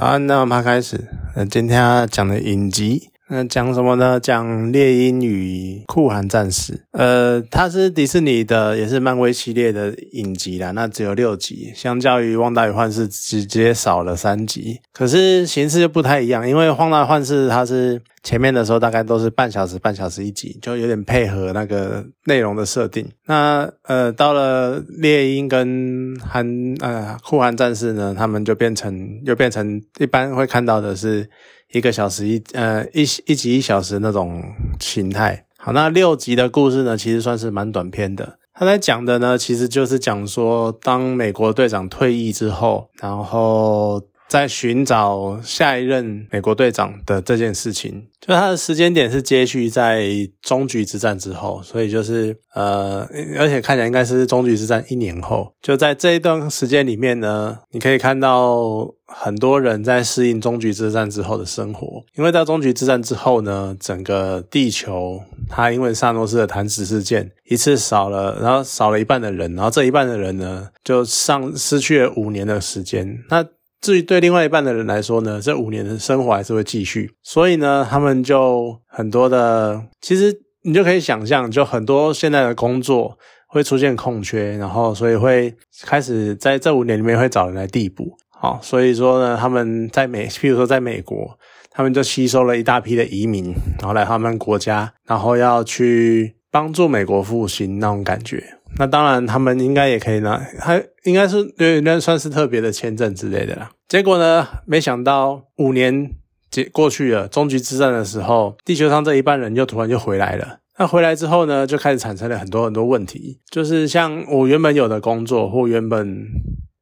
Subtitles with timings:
[0.00, 1.08] 好，那我们开始。
[1.34, 4.20] 那今天要讲的影集，那讲什么呢？
[4.20, 6.72] 讲《猎鹰与酷寒战士》。
[6.92, 10.70] 呃，它是迪士尼的，也是漫威系列的影集啦。
[10.70, 14.78] 那只有六集，相较于《旺达与幻视》直接少了三集。
[14.92, 18.00] 可是形式就不太一样，因为《旺达幻视》它是。
[18.28, 23.08] 前面的时候大概都是半小时，半小时一集，就有点配合那个内容的设定。
[23.24, 26.46] 那呃，到了猎鹰跟寒
[26.80, 31.26] 呃酷寒战士呢，他们就变成又变成一般会看到的是
[31.72, 34.44] 一个小时一呃一一集一小时那种
[34.78, 35.46] 形态。
[35.56, 38.38] 好，那六集的故事呢，其实算是蛮短篇的。
[38.52, 44.02] 他在讲的呢，其实就是讲说，当美国队长退役之后，然后。
[44.28, 50.06] 在寻找下一任美国队长的这件事情，就他的时间点是接续在
[50.42, 55.54] 终局之战之后，所以就是呃，而且看起来应该是终局之战一年后。
[55.62, 73.42] 就在这一段时间里面呢，你可以看到很多人在适应终局之战之后的生活，因为在终局之战之后呢，整个地球它因为萨诺斯的弹指事件一次少了，然后少了一半的人，然后这一半的人呢就上失去了五年的时间，那。
[73.80, 85.54] 至于对另外一半的人来说呢，这五年的生活还是会继续，所以呢，他们就很多的，其实你就可以想象，就很多现在的工作会出现空缺，然后所以会
[85.84, 88.16] 开始在这五年里面会找人来递补。
[88.30, 91.38] 好，所以说呢，他们在美，譬如说在美国，
[91.70, 98.42] 他们就吸收了一大批的移民，然后来他们国家，然后要去帮助美国复兴那种感觉。
[98.78, 103.70] 那当然，他们应该也可以拿，还应该是对那算是特别的签证之类的啦。
[103.88, 106.10] 结果呢，没想到五年
[106.50, 110.58] 结过去了，终局之战的时候，地球上这一半人又突然就回来了。
[110.78, 116.26] 那回来之后呢，就开始产生了很多很多问题，就是像我原本有的工作或原本。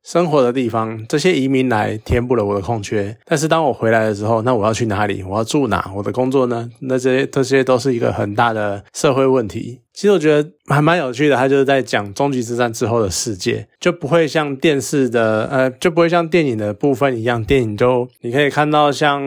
[0.06, 3.16] 生活的地方，这些移民来填补了我的空缺。
[3.24, 5.20] 但是当我回来的时候，那我要去哪里？
[5.24, 5.90] 我要住哪？
[5.96, 6.70] 我的工作呢？
[6.82, 9.80] 那这些这些都是一个很大的社会问题。
[9.96, 19.22] 其实我觉得还蛮有趣的，他就是在讲终极之战之后的世界，就不会像电视的呃，就不会像电影的部分一样，电影就你可以看到像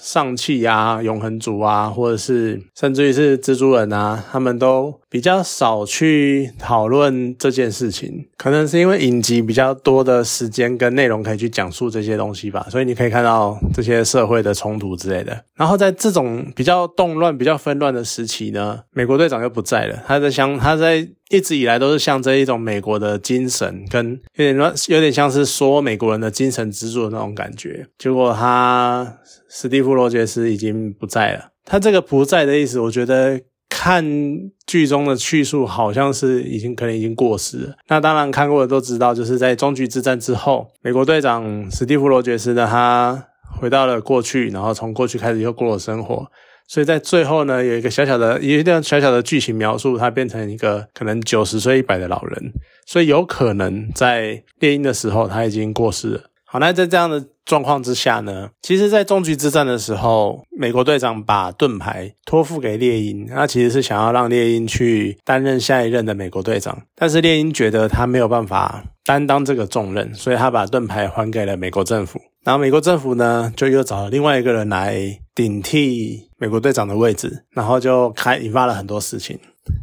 [0.00, 15.44] 上汽啊、永恒族啊，或者是甚至于是蜘蛛人啊，他们都比较少去讨论这件事情，可能是因为影集比较多的时间跟内容可以去讲述这些东西吧，所以你可以看到这些社会的冲突之类的。
[15.54, 20.07] 然后在这种比较动乱、比较纷乱的时期呢，美国队长又不在了。
[20.08, 24.56] 他在像他在一直以来都是像这一种美国的精神，跟有点，
[24.88, 27.86] 有点像是说美国人的精神支柱的那种感觉。
[27.98, 29.18] 结果他
[29.50, 31.50] 史蒂夫罗杰斯已经不在了。
[31.66, 34.02] 他这个不在的意思，我觉得看
[34.66, 37.74] 剧中的叙述好像是已经可能已经过时了。
[37.88, 43.26] 那当然看过的都知道，就是在终局之战之后，美国队长史蒂夫罗杰斯呢，他
[43.60, 46.26] 回到了过去，然后从过去开始又过了生活。
[46.68, 52.52] 所以在最后呢，有一个小小的、有一段小小的剧情描述，他变成一个可能九十岁、一百的老人，
[52.86, 56.20] 所以有可能在猎鹰的时候他已经过世了。
[56.44, 72.18] 好，那在这样的状况之下呢，其实，在终局之战的时候，美国队长把盾牌托付给猎鹰，他其实是想要让猎鹰去担任下一任的美国队长，但是猎鹰觉得他没有办法担当这个重任，所以他把盾牌还给了美国政府。
[72.44, 79.38] 然后美国政府呢，就又找了另外一个人来顶替美国队长的位置，然后就开引发了很多事情。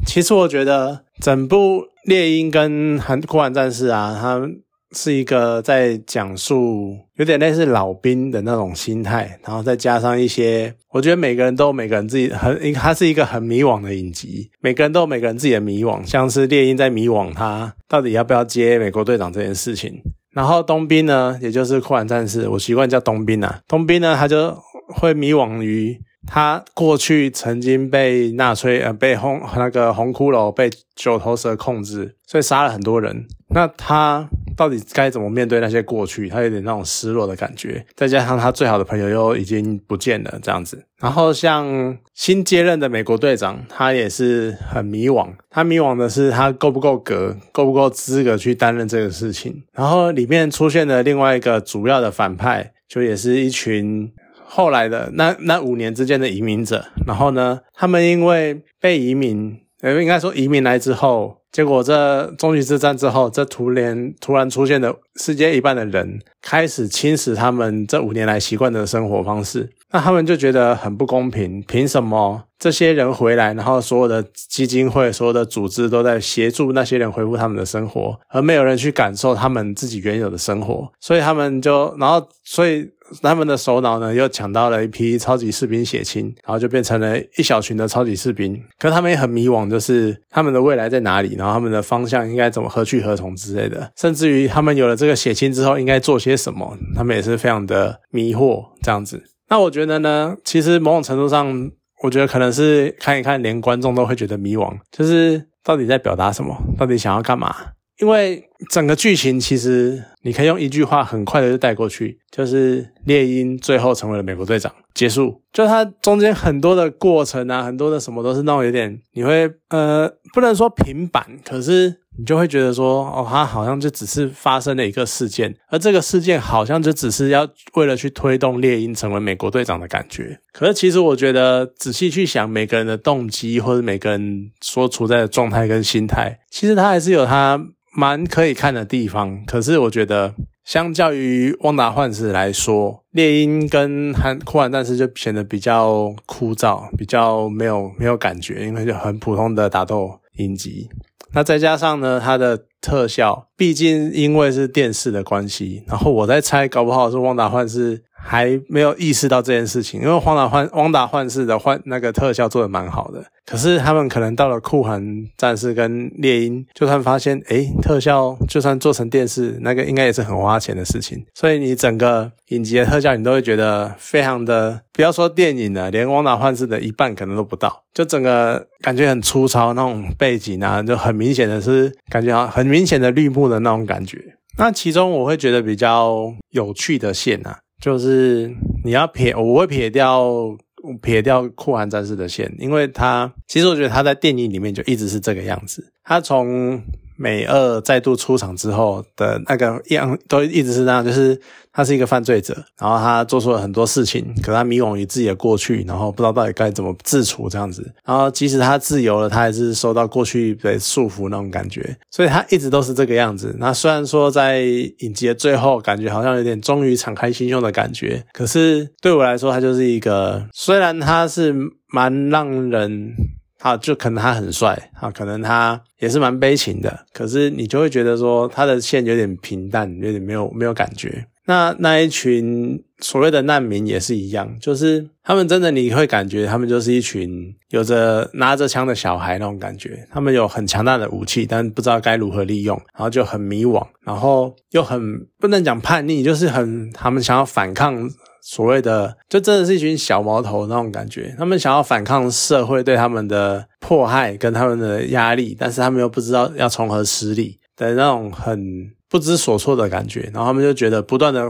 [0.05, 4.45] 其实我觉得整部《猎鹰》跟《韩酷寒战士》啊，它
[4.91, 20.01] 是一个在讲述有点类似老兵的那种心态，然后再加上一些，我觉得每个人都有每个人自己很，它是一个很迷惘的影集，每个人都有每个人自己的迷惘，像是猎鹰在迷惘，他到底要不要接美国队长这件事情。
[20.33, 23.61] 然后冬兵呢，也就是酷寒战士，我习惯叫冬兵啊。
[23.69, 24.53] 冬兵呢，他就
[24.87, 33.25] 会迷惘于他过去曾经被纳粹呃被红那个红骷髅被九头蛇控制，所以杀了很多人。
[33.49, 34.27] 那他。
[34.57, 36.29] 到底该怎么面对那些过去？
[36.29, 40.81] 他有点那种失落的感觉，再加上他最好的朋友又已经不见了，这样子。
[40.97, 45.27] 然后像新接任的美国队长，他也是很迷惘。
[45.49, 49.61] 他迷惘的是他够不够格，够不够资格去担任这个事情。
[49.73, 54.09] 然后里面出现的另外一个主要的反派，就也是一群
[54.45, 56.85] 后来的那那五年之间的移民者。
[57.05, 61.41] 然后呢，他们因为被移民，呃，应该说移民来之后。
[61.51, 71.63] 结果，这终极之战之后，这突然突然出现的世界一半的人开始侵蚀他们这五年来习惯的生活方式，那他们就觉得很不公平。
[71.65, 80.91] 凭什么这些人回来，然后所有的基金会、所有的组织都在协助那些人恢复他们的生活，而没有人去感受他们自己原有的生活？
[80.99, 82.85] 所以他们就，然后，所以
[83.21, 88.61] 他们的首脑呢又抢到了一批超级士兵血清，然后就变成了一小群的超级士兵。
[88.77, 93.89] 可他们也很迷惘，就是他们的未来在哪里，然后他们的方向应该怎么何去何从之类的。
[93.95, 99.23] 甚至于他们有了这个血清之后，应该做些什么，他们也是非常的迷惑这样子。
[99.49, 101.71] 那我觉得呢，其实某种程度上，
[102.03, 107.55] 我觉得可能是看一看，连观众都会觉得迷惘，就是到底在表达什么，到底想要干嘛？
[107.99, 115.41] 因为整个剧情其实你可以用一句话很快的就带过去，就是猎鹰最后成为了美国队长，结束。
[115.53, 130.39] 就它中间很多的过程啊，很多的什么都是那种有点你会呃不能说平板，可是你就会觉得说哦，它好像就只是发生了一个事件，而这个事件好像就只是要为了去推动猎鹰成为美国队长的感觉。
[130.51, 137.67] 可是其实我觉得仔细去想每个人的动机或者每个人所处在的状态跟心态，其实他还是有他。
[137.97, 140.35] 蛮可以看的地方，可是我觉得
[140.65, 150.89] 相较于旺达幻视来说，猎鹰跟寒酷寒战士就显得比较枯燥，比较没有没有感觉，因为就很普通的打斗影集。
[151.35, 158.01] 那再加上呢，它的特效，毕竟因为是电视的关系，然后我在猜，搞不好是旺达幻视。
[158.27, 164.99] 还没有意识到这件事情，因为荒岛幻汪达幻视的幻那个特效做的蛮好的，可是他们可能到了酷寒
[165.37, 184.17] 战士跟猎鹰，就算发现诶特效就算做成电视，那个应该也是很花钱的事情，所以你整个影集的特效你都会觉得非常的，不要说电影了，连汪达幻视的一半可能都不到，就整个感觉很粗糙那种背景啊，就很明显的是感觉很明显的绿幕的那种感觉。
[184.57, 187.59] 那其中我会觉得比较有趣的线啊。
[187.81, 190.57] 就是你要撇，我会撇掉
[191.01, 196.81] 撇掉酷寒战士的线，因为他其实我觉得他在电影里面就一直是这个样子，他从。
[197.15, 201.39] 美二再度出场之后的那个样都一直是那样，就是
[201.71, 207.93] 他是一个犯罪者，然后他做出了很多事情，可他迷惘于自己的过去，然后不知道到底该怎么自处这样子。
[208.03, 213.55] 然后即使他自由了，他还是受到过去的束缚那种感觉，所以他一直都是这个样子。
[213.59, 214.61] 那虽然说在
[214.99, 221.55] 影集的最后，感觉好像有点终于敞开心胸的感觉，可是对我来说，他就是一个虽然他是
[221.87, 223.13] 蛮让人。
[223.59, 231.25] 啊，就可能他很帅啊，可能他也是蛮悲情的，可是你就会觉得说他的线有点平淡，有点没有没有感觉。
[231.47, 248.09] 那那一群所谓的难民也是一样，就是他们真的你会感觉他们就是一群有着拿着枪的小孩那种感觉，他们有很强大的武器，但不知道该如何利用，然后就很迷惘，然后又很不能讲叛逆，就是很他们想要反抗。
[248.47, 261.49] 所谓的，就真的是一群小毛头那种感觉，他们想要反抗社会对他们的迫害跟他们的压力，但是他们又不知道要从何施力的那种很不知所措的感觉，然后他们就觉得不断的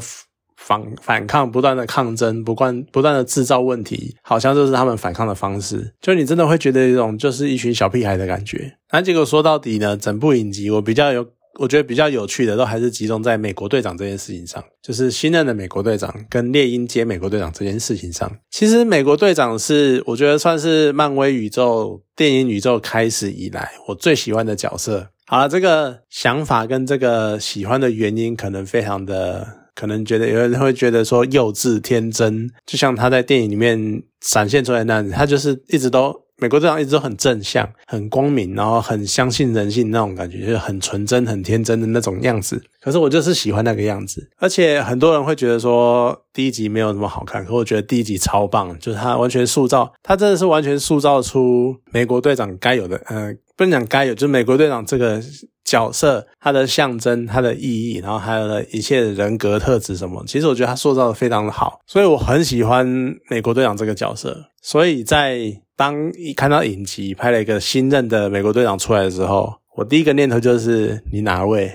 [0.56, 8.78] 反反抗，不断的抗争，不断不断的制造问题，好像就是他们反抗的方式，就你真的会觉得一种就是一群小屁孩的感觉。
[8.94, 11.28] 那结果说到底呢，整部影集我比较有。
[11.60, 18.32] 我觉得比较有趣的都还是集中在美国队长这件事情上，就是新任的美国队长跟猎鹰接美国队长这件事情上。
[18.52, 25.08] 其实美国队长是我觉得算是漫威宇宙电影宇宙开始以来我最喜欢的角色。
[25.28, 36.25] 好了，这个想法跟这个喜欢的原因可能非常的，可能觉得有人会觉得说幼稚天真，就像他在电影里面展现出来那样子，他就是一直都。
[36.38, 42.62] 美国队长一直都很正向、很光明，然后很相信人性那种感觉，就是很纯真、很天真的那种样子。
[42.82, 55.22] 可是我就是喜欢那个样子，而且很多人会觉得说第一集没有那么好看，可我觉得第一集超棒，就是他完全塑造，他真的是完全塑造出美国队长该有的，呃，不能讲该有，就是美国队长这个。
[55.66, 62.86] 角色，他的象征，他的意义，然后还有一切人格特质什么，其实我觉得他塑造的非常的好，所以我很喜欢
[63.32, 64.46] 美国队长这个角色。
[64.62, 71.72] 所以在当一看到影集拍了一个新任的美国队长出来的时候，我第一个念头就是你哪位？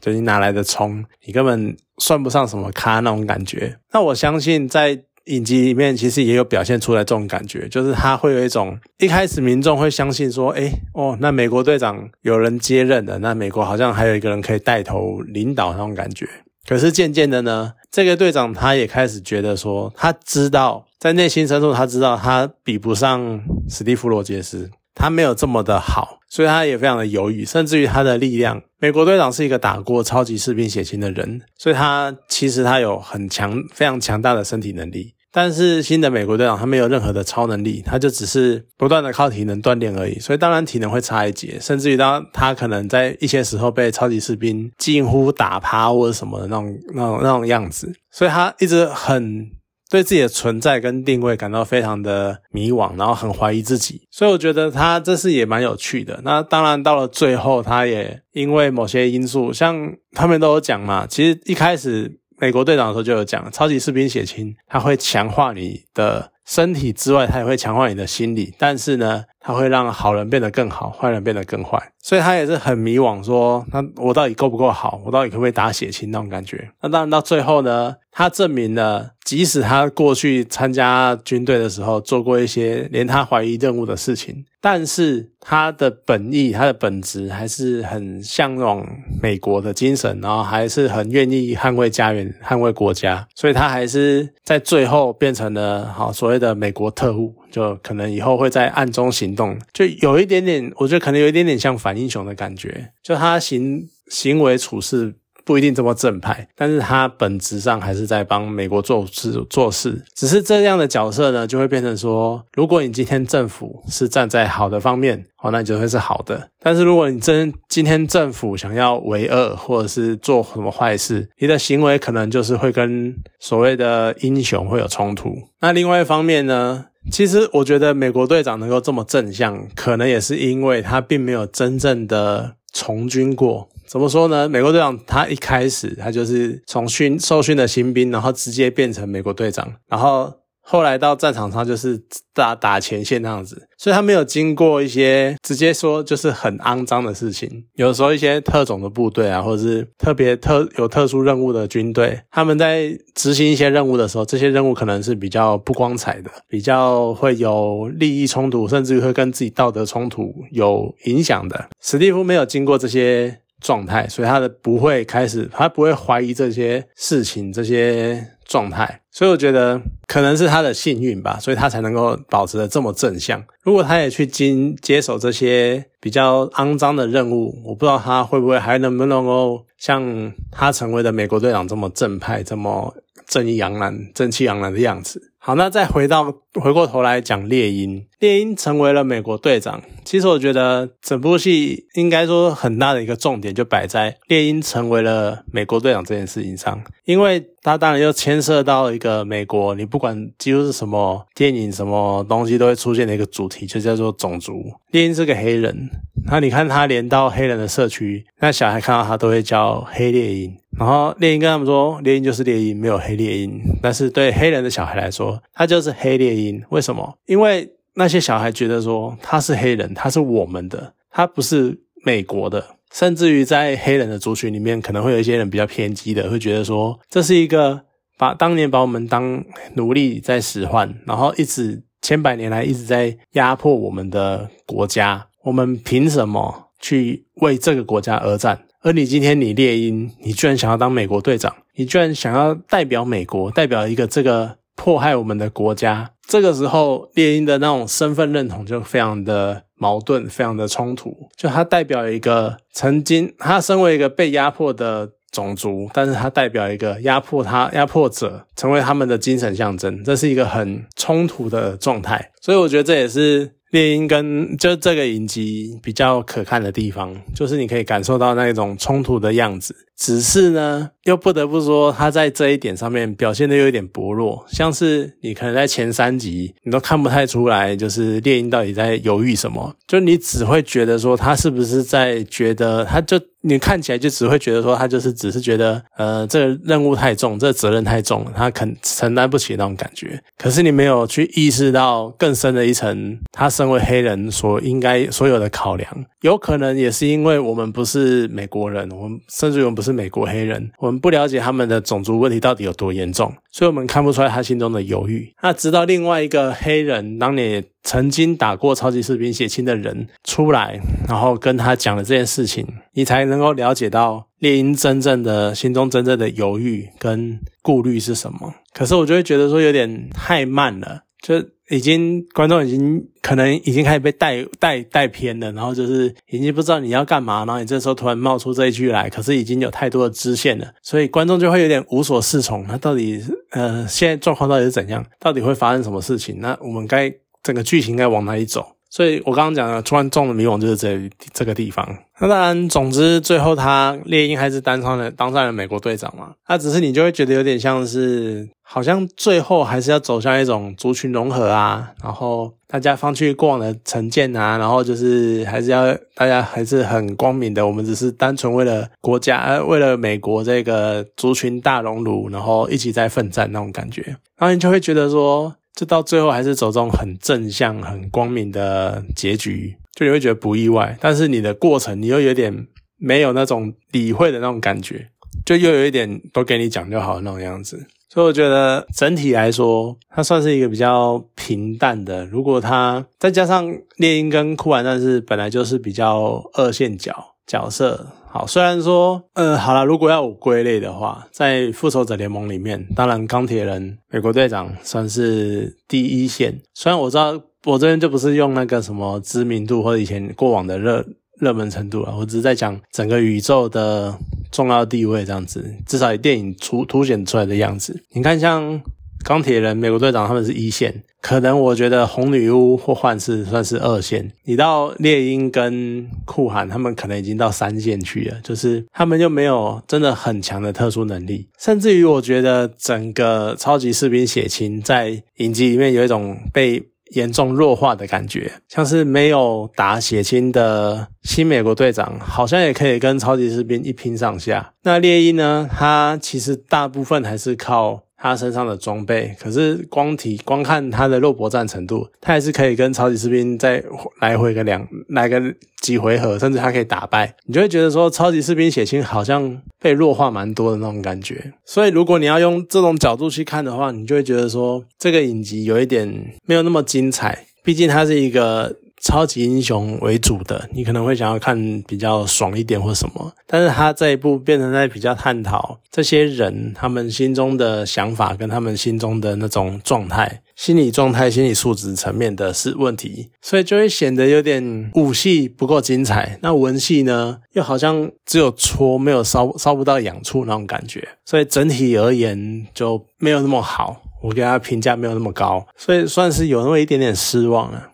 [0.00, 1.04] 就你哪来的葱？
[1.26, 3.78] 你根本算不上什么咖那种感觉。
[3.92, 5.04] 那我相信在。
[5.26, 16.26] 影集里面其实也有表现出来这种感觉，就是他会有一种一开始民众会相信说，哎哦，那美国队长有人接任的，那美国好像还有一个人可以带头领导那种感觉。
[16.68, 28.62] 可是渐渐的呢，这个队长他也开始觉得说，他知道在内心深处他知道他比不上史蒂夫罗杰斯，他没有这么的好，所以他也非常的犹豫，甚至于他的力量。
[28.78, 35.14] 美国队长是一个打过超级士兵血清的人，所以他其实他有很强、非常强大的身体能力。
[35.32, 49.48] 但是新的美国队长他没有任何的超能力，他就只是不断的靠体能锻炼而已，所以当然体能会差一截，甚至于当他可能在一些时候被超级士兵近乎打趴或者什么的那种那种那种样子，所以他一直很
[49.88, 56.20] 对自己的存在跟定位感到非常的迷惘，然后很怀疑自己，所以我觉得他这是也蛮有趣的。
[56.24, 62.19] 那当然到了最后，他也因为某些因素，像他们都有讲嘛，其实一开始。
[62.40, 68.54] 美国队长的时候就有讲，超级士兵血清，它会强化你的身体之外，它也会强化你的心理。
[68.56, 71.92] 但是呢，它会让好人变得更好，坏人变得更坏。
[72.02, 75.00] 所以他也是很迷惘，说那我到底够不够好？
[75.04, 76.70] 我到底可不可以打血清那种感觉？
[76.82, 84.44] 那当然到最后呢，他证明了，即使他过去参加军队的时候做过一些连他怀疑任务的事情。
[84.62, 88.86] 但是他的本意，他的本质还是很向往
[89.22, 105.14] 美国的精神，然后还是很愿意捍卫家园、捍卫国家，所以他还是在最后变成了好所谓的美国特务，就可能以后会在暗中行动，就有一点点，我觉得可能有一点点像反英雄的感觉，就他行行为处事。
[105.42, 110.00] 不一定这么正派，但是他本质上还是在帮美国做事做事。
[110.14, 116.48] 只是这样的角色呢，就会变成说，如果你今天政府是站在好的方面，哦，那你就会是好的。
[116.62, 125.34] 但是如果你真今天政府想要为恶，或者是做什么坏事，你的行为可能就是会跟所谓的英雄会有冲突。
[125.60, 133.68] 那另外一方面呢，其实我觉得美国队长能够这么正向，可能也是因为他并没有真正的从军过。
[133.86, 134.48] 怎么说呢？
[134.48, 140.32] 美国队长他一开始他就是从训受训的新兵，然后直接变成美国队长，然后
[140.70, 142.00] 后来到战场上就是
[142.32, 147.64] 打打前线那样子，所以他没有经过一些直接说就是很肮脏的事情。
[147.74, 161.68] 有时候一些特种的部队啊，或者是特别特有特殊任务的军队，他们在执行一些任务的时候，这些任务可能是比较不光彩的，比较会有利益冲突，甚至于会跟自己道德冲突有影响的。
[161.80, 163.40] 史蒂夫没有经过这些。
[163.62, 173.40] 状态，所以他的不会开始，他不会怀疑这些事情，这些状态，所以我觉得可能是他的幸运吧，所以他才能够保持的这么正向。
[173.62, 182.92] 如果他也去经接手这些比较肮脏的任务，我不知道他会不会还能不能够像他成为的美国队长这么正派，这么
[183.28, 185.30] 正义昂然、正气昂然的样子。
[185.38, 189.82] 好，那再回到回过头来讲猎鹰，猎鹰成为了美国队长。
[190.04, 204.70] 其实我觉得整部戏应该说很大的一个重点就摆在猎鹰成为了美国队长这件事情上，因为他当然又牵涉到一个美国，你不管几乎是什么电影、什么东西都会出现的一个主题，就叫做种族。
[204.90, 205.88] 猎鹰是个黑人，
[206.26, 210.54] 那你看他连到黑人的社区，那小孩看到他都会叫黑猎鹰。
[210.78, 213.60] 然后猎鹰跟他们说，猎鹰就是猎鹰，没有黑猎鹰。
[213.82, 216.62] 但是对黑人的小孩来说，他就是黑猎鹰。
[216.70, 217.18] 为什么？
[217.26, 222.76] 因为那些小孩觉得说他是黑人，他是我们的，他不是美国的。
[222.92, 227.82] 甚至于在黑人的族群里面，可能会有一些人比较偏激的，会觉得说这是一个
[228.18, 229.44] 把当年把我们当
[229.74, 238.60] 奴隶在使唤，然后一直千百年来一直在压迫我们的国家，我们凭什么去为这个国家而战？
[238.82, 246.10] 而你今天你猎鹰，你居然想要当美国队长，你居然想要代表美国，代表一个这个迫害我们的国家。
[246.30, 251.12] 这个时候，猎鹰的那种身份认同就非常的矛盾，非常的冲突。
[251.36, 262.30] 就它代表一个曾经它身为一个被压迫的种族，但是它代表一个压迫它压迫者，成为他们的精神象征，这是一个很冲突的状态。
[262.40, 263.56] 所以我觉得这也是。
[263.70, 269.72] 猎鹰跟就这个影集比较可看的地方，就是你可以感受到那种冲突的样子。
[270.00, 274.42] 只是呢，又不得不说，他在这一点上面表现的有一点薄弱。
[274.48, 283.20] 像是你可能在前三集，你都看不太出来，就是猎鹰到底在犹豫什么，就你只会觉得说他是不是在觉得他就。
[283.42, 290.22] 你看起来就只会觉得说他就是只是觉得，呃，这个任务太重，这责任太重，他肯承担不起那种感觉。
[290.36, 295.90] 可是你没有去意识到更深的一层，他身为黑人所应该所有的考量。
[296.20, 305.32] 有可能也是因为我们不是美国人，我们甚至我们不是是美国黑人，我们不了解他们的种族问题到底有多严重，所以我们看不出来他心中的犹豫。
[305.42, 318.54] 那直到另外一个黑人当年曾经打过超级士兵血清的人出来，然后跟他讲了这件事情，你才能够了解到猎鹰真正的心中真正的犹豫跟顾虑是什么。
[318.72, 321.02] 可是我就会觉得说有点太慢了。
[321.20, 321.34] 就
[321.68, 332.64] 已经观众已经可能已经开始被带带带偏了，然后就是已经不知道你要干嘛，然后你这时候突然冒出这一句来，可是已经有太多的支线了，所以观众就会有点无所适从。
[332.66, 335.04] 那到底呃现在状况到底是怎样？
[335.18, 336.40] 到底会发生什么事情？
[336.40, 337.12] 那我们该
[337.42, 338.76] 整个剧情该往哪里走？
[338.90, 341.88] 所以我刚刚讲的突然中的迷惘就是这这个地方。
[342.20, 346.32] 那当然，总之最后他猎鹰还是当上了当上了美国队长嘛。
[346.48, 357.66] 那只是你就会觉得有点像是，好像最后还是要走向一种族群融合啊，然后大家放弃过往的成见啊，然后就是还是要大家还是很光明的。
[357.66, 364.02] 我们只是单纯为了国家，呃，为了美国这个族群大熔炉，然后一起在奋战那种感觉。
[364.36, 365.54] 然后你就会觉得说。
[365.80, 370.94] 就到最后还是走这种很正向、很光明的结局，就你会觉得不意外。
[371.00, 372.66] 但是你的过程，你又有点
[372.98, 375.08] 没有那种理会的那种感觉，
[375.46, 377.86] 就又有一点都给你讲就好那种样子。
[378.10, 382.26] 所以我觉得整体来说，它算是一个比较平淡的。
[382.26, 388.06] 如果它再加上猎鹰跟酷玩战士本来就是比较二线角角色。
[388.32, 396.60] 好，虽然说，呃，好了，如果要我归类的话，在复仇者联盟里面，当然钢铁人、美国队长算是第一线。
[396.74, 397.32] 虽然我知道
[397.64, 401.04] 我这边就不是用那个什么知名度或者以前过往的热
[401.40, 404.16] 热门程度了，我只是在讲整个宇宙的
[404.52, 408.04] 重要地位这样子，至少以电影出凸显出来的样子。
[408.12, 408.80] 你看，像。
[409.22, 414.32] 钢铁人、美国队长他们是一线，可能我觉得红女巫或幻视算是二线。
[414.44, 421.48] 你到猎鹰跟酷寒，他们可能已经到三线去了，就是他们就没有真的很强的特殊能力。
[421.58, 434.72] 甚至于，我觉得整个超级士兵血清在影集里面有一种被严重弱化的感觉，像是没有打血清的新美国队长，好像也可以跟超级士兵一拼上下。
[434.82, 435.68] 那猎鹰呢？
[435.70, 438.04] 他其实大部分还是靠。
[438.20, 443.82] 他身上的装备，可是光体光看他的肉搏战程度，他还是可以跟超级士兵再
[444.20, 445.42] 来回个两来个
[445.80, 447.34] 几回合，甚至他可以打败。
[447.46, 451.52] 你就会觉得说，超级士兵血清好像被弱化蛮多的那种感觉。
[451.64, 457.46] 所以，如果你要用这种角度去看的话，你就会觉得说，这个影集有一点没有那么精彩。
[457.64, 458.76] 毕竟它是一个。
[459.00, 487.86] 超级英雄为主的，你可能会想要看比较爽一点或什么，但是他这一部变成在比较探讨这些人他们心中的想法跟他们心中的那种状态、心理状态、心理素质层面的是问题，所以就会显得有点武戏不够精彩，那文戏呢又好像只有戳没有烧烧不到痒处那种感觉，所以整体而言就没有那么好，我给他评价没有那么高，所以算是有那么一点点失望了。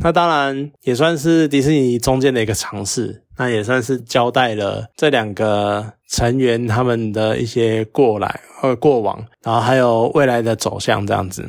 [0.00, 11.48] 那当然也算是迪士尼中间的一个尝试，那也算是交代了这两个成员他们的一些过来呃过往，然后还有未来的走向这样子。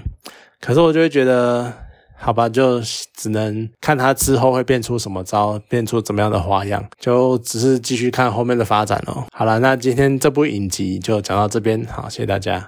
[0.60, 1.72] 可是我就会觉得，
[2.18, 2.82] 好吧，就
[3.14, 9.26] 只能看他之后会变出什么招，变出怎么样的花样，就只是继续看后面的发展喽。
[9.32, 12.66] 好了，那今天这部影集就讲到这边，好，谢谢大家。